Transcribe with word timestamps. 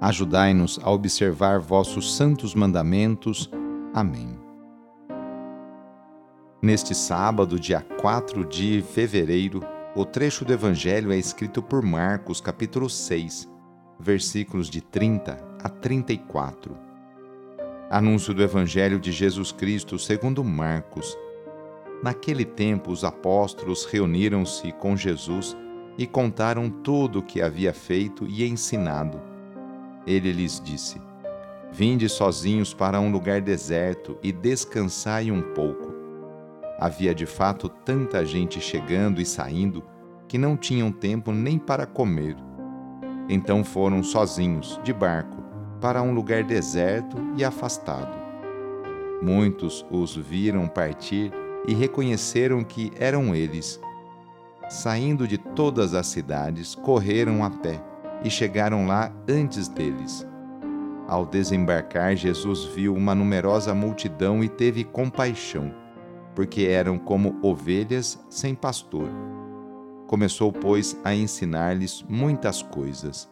Ajudai-nos 0.00 0.78
a 0.82 0.90
observar 0.90 1.60
vossos 1.60 2.16
santos 2.16 2.54
mandamentos. 2.54 3.50
Amém. 3.94 4.38
Neste 6.60 6.94
sábado, 6.94 7.60
dia 7.60 7.80
4 8.00 8.44
de 8.44 8.82
fevereiro, 8.82 9.62
o 9.94 10.04
trecho 10.04 10.44
do 10.44 10.52
Evangelho 10.52 11.12
é 11.12 11.16
escrito 11.16 11.62
por 11.62 11.82
Marcos, 11.82 12.40
capítulo 12.40 12.90
6, 12.90 13.48
versículos 13.98 14.68
de 14.68 14.80
30 14.80 15.38
a 15.62 15.68
34. 15.68 16.76
Anúncio 17.88 18.34
do 18.34 18.42
Evangelho 18.42 18.98
de 18.98 19.12
Jesus 19.12 19.52
Cristo 19.52 19.98
segundo 19.98 20.42
Marcos. 20.42 21.16
Naquele 22.02 22.44
tempo, 22.44 22.90
os 22.90 23.04
apóstolos 23.04 23.84
reuniram-se 23.84 24.72
com 24.72 24.96
Jesus 24.96 25.56
e 25.96 26.06
contaram 26.06 26.68
tudo 26.68 27.20
o 27.20 27.22
que 27.22 27.40
havia 27.40 27.72
feito 27.72 28.26
e 28.26 28.44
ensinado 28.44 29.33
ele 30.06 30.32
lhes 30.32 30.60
disse: 30.60 31.00
Vinde 31.72 32.08
sozinhos 32.08 32.72
para 32.72 33.00
um 33.00 33.10
lugar 33.10 33.40
deserto 33.40 34.16
e 34.22 34.30
descansai 34.30 35.30
um 35.30 35.42
pouco. 35.54 35.92
Havia 36.78 37.14
de 37.14 37.26
fato 37.26 37.68
tanta 37.68 38.24
gente 38.24 38.60
chegando 38.60 39.20
e 39.20 39.26
saindo 39.26 39.82
que 40.28 40.38
não 40.38 40.56
tinham 40.56 40.92
tempo 40.92 41.32
nem 41.32 41.58
para 41.58 41.86
comer. 41.86 42.36
Então 43.28 43.64
foram 43.64 44.02
sozinhos, 44.02 44.78
de 44.84 44.92
barco, 44.92 45.42
para 45.80 46.02
um 46.02 46.12
lugar 46.12 46.44
deserto 46.44 47.16
e 47.36 47.44
afastado. 47.44 48.14
Muitos 49.22 49.84
os 49.90 50.14
viram 50.14 50.68
partir 50.68 51.32
e 51.66 51.74
reconheceram 51.74 52.62
que 52.62 52.92
eram 52.98 53.34
eles. 53.34 53.80
Saindo 54.68 55.26
de 55.26 55.38
todas 55.38 55.94
as 55.94 56.06
cidades, 56.06 56.74
correram 56.74 57.44
a 57.44 57.50
pé 57.50 57.93
e 58.24 58.30
chegaram 58.30 58.86
lá 58.86 59.12
antes 59.28 59.68
deles. 59.68 60.26
Ao 61.06 61.26
desembarcar, 61.26 62.16
Jesus 62.16 62.64
viu 62.64 62.94
uma 62.94 63.14
numerosa 63.14 63.74
multidão 63.74 64.42
e 64.42 64.48
teve 64.48 64.82
compaixão, 64.82 65.72
porque 66.34 66.62
eram 66.62 66.98
como 66.98 67.38
ovelhas 67.42 68.18
sem 68.30 68.54
pastor. 68.54 69.08
Começou, 70.06 70.50
pois, 70.50 70.98
a 71.04 71.14
ensinar-lhes 71.14 72.02
muitas 72.08 72.62
coisas. 72.62 73.30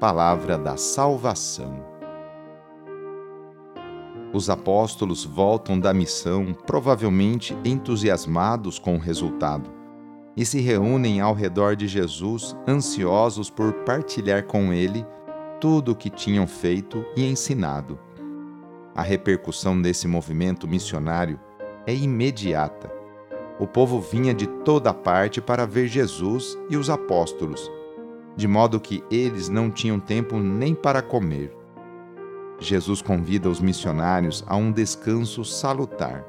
Palavra 0.00 0.58
da 0.58 0.76
Salvação. 0.76 1.94
Os 4.32 4.50
apóstolos 4.50 5.24
voltam 5.24 5.78
da 5.78 5.94
missão, 5.94 6.52
provavelmente 6.66 7.56
entusiasmados 7.64 8.80
com 8.80 8.96
o 8.96 8.98
resultado 8.98 9.83
e 10.36 10.44
se 10.44 10.60
reúnem 10.60 11.20
ao 11.20 11.32
redor 11.32 11.76
de 11.76 11.86
Jesus, 11.86 12.56
ansiosos 12.68 13.50
por 13.50 13.72
partilhar 13.84 14.44
com 14.44 14.72
ele 14.72 15.06
tudo 15.60 15.92
o 15.92 15.96
que 15.96 16.10
tinham 16.10 16.46
feito 16.46 17.04
e 17.16 17.24
ensinado. 17.24 17.98
A 18.94 19.02
repercussão 19.02 19.80
desse 19.80 20.06
movimento 20.06 20.68
missionário 20.68 21.38
é 21.86 21.94
imediata. 21.94 22.92
O 23.58 23.66
povo 23.66 24.00
vinha 24.00 24.34
de 24.34 24.46
toda 24.46 24.92
parte 24.92 25.40
para 25.40 25.66
ver 25.66 25.86
Jesus 25.86 26.58
e 26.68 26.76
os 26.76 26.90
apóstolos, 26.90 27.70
de 28.36 28.48
modo 28.48 28.80
que 28.80 29.02
eles 29.10 29.48
não 29.48 29.70
tinham 29.70 30.00
tempo 30.00 30.38
nem 30.38 30.74
para 30.74 31.00
comer. 31.00 31.56
Jesus 32.58 33.00
convida 33.02 33.48
os 33.48 33.60
missionários 33.60 34.44
a 34.46 34.56
um 34.56 34.72
descanso 34.72 35.44
salutar, 35.44 36.24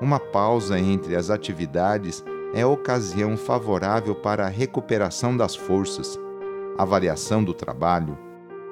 uma 0.00 0.18
pausa 0.18 0.78
entre 0.78 1.14
as 1.14 1.30
atividades 1.30 2.24
é 2.52 2.66
ocasião 2.66 3.36
favorável 3.36 4.14
para 4.14 4.46
a 4.46 4.48
recuperação 4.48 5.36
das 5.36 5.54
forças, 5.54 6.18
avaliação 6.76 7.44
do 7.44 7.54
trabalho, 7.54 8.18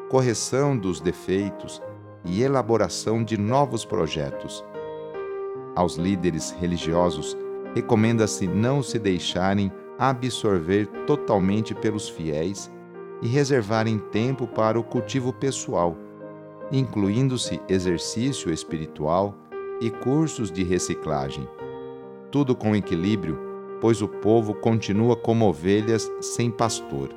correção 0.09 0.77
dos 0.77 1.01
defeitos 1.01 1.81
e 2.25 2.43
elaboração 2.43 3.23
de 3.23 3.39
novos 3.39 3.85
projetos. 3.85 4.65
Aos 5.77 5.97
líderes 5.97 6.51
religiosos, 6.51 7.37
recomenda-se 7.75 8.49
não 8.49 8.83
se 8.83 8.99
deixarem 8.99 9.71
absorver 9.99 10.87
totalmente 11.07 11.75
pelos 11.75 12.09
fiéis 12.09 12.71
e 13.23 13.29
reservarem 13.29 13.99
tempo 13.99 14.47
para 14.47 14.79
o 14.79 14.83
cultivo 14.83 15.33
pessoal, 15.33 15.97
incluindo-se 16.73 17.61
exercício 17.69 18.53
espiritual 18.53 19.35
e 19.81 19.91
cursos 19.91 20.51
de 20.51 20.65
reciclagem. 20.65 21.49
Tudo 22.31 22.55
com 22.55 22.75
equilíbrio 22.75 23.48
pois 23.81 24.03
o 24.03 24.09
povo 24.09 24.55
continua 24.55 25.17
como 25.17 25.47
ovelhas 25.49 26.11
sem 26.21 26.51
pastor. 26.51 27.11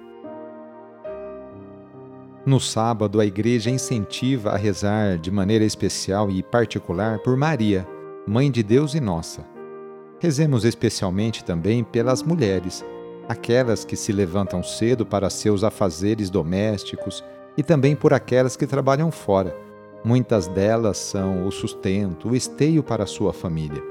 No 2.43 2.59
sábado, 2.59 3.19
a 3.19 3.25
igreja 3.25 3.69
incentiva 3.69 4.51
a 4.51 4.57
rezar 4.57 5.17
de 5.19 5.29
maneira 5.29 5.63
especial 5.63 6.31
e 6.31 6.41
particular 6.41 7.19
por 7.19 7.37
Maria, 7.37 7.87
Mãe 8.27 8.49
de 8.49 8.63
Deus 8.63 8.95
e 8.95 8.99
nossa. 8.99 9.45
Rezemos 10.19 10.65
especialmente 10.65 11.43
também 11.43 11.83
pelas 11.83 12.23
mulheres, 12.23 12.83
aquelas 13.27 13.85
que 13.85 13.95
se 13.95 14.11
levantam 14.11 14.63
cedo 14.63 15.05
para 15.05 15.29
seus 15.29 15.63
afazeres 15.63 16.29
domésticos 16.29 17.23
e 17.57 17.63
também 17.63 17.95
por 17.95 18.13
aquelas 18.13 18.55
que 18.55 18.67
trabalham 18.67 19.11
fora. 19.11 19.55
Muitas 20.03 20.47
delas 20.47 20.97
são 20.97 21.45
o 21.45 21.51
sustento, 21.51 22.29
o 22.29 22.35
esteio 22.35 22.81
para 22.81 23.05
sua 23.05 23.31
família. 23.31 23.90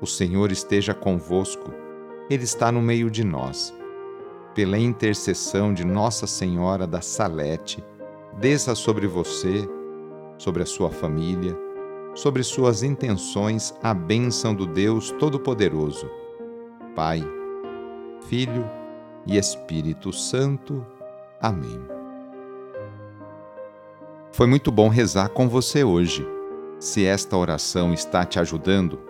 O 0.00 0.06
Senhor 0.06 0.50
esteja 0.50 0.94
convosco, 0.94 1.72
Ele 2.30 2.44
está 2.44 2.72
no 2.72 2.80
meio 2.80 3.10
de 3.10 3.22
nós. 3.22 3.74
Pela 4.54 4.78
intercessão 4.78 5.74
de 5.74 5.84
Nossa 5.84 6.26
Senhora 6.26 6.86
da 6.86 7.02
Salete, 7.02 7.84
desça 8.38 8.74
sobre 8.74 9.06
você, 9.06 9.68
sobre 10.38 10.62
a 10.62 10.66
sua 10.66 10.90
família, 10.90 11.54
sobre 12.14 12.42
suas 12.42 12.82
intenções 12.82 13.74
a 13.82 13.92
bênção 13.92 14.54
do 14.54 14.66
Deus 14.66 15.10
Todo-Poderoso, 15.12 16.10
Pai, 16.96 17.22
Filho 18.22 18.68
e 19.26 19.36
Espírito 19.36 20.12
Santo. 20.12 20.84
Amém. 21.40 21.80
Foi 24.32 24.46
muito 24.46 24.72
bom 24.72 24.88
rezar 24.88 25.28
com 25.28 25.46
você 25.46 25.84
hoje. 25.84 26.26
Se 26.78 27.04
esta 27.04 27.36
oração 27.36 27.92
está 27.92 28.24
te 28.24 28.38
ajudando, 28.38 29.09